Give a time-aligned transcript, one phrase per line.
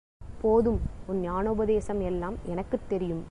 [0.41, 0.79] போதும்
[1.07, 3.19] உன் ஞானோபதேசம் எல்லாம் எனக்குத் தெரியும்.